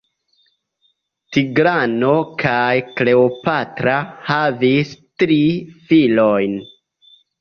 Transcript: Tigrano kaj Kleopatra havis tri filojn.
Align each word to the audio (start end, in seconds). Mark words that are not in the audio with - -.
Tigrano 1.35 2.13
kaj 2.43 2.71
Kleopatra 3.01 3.99
havis 4.31 4.95
tri 5.23 5.41
filojn. 5.93 6.57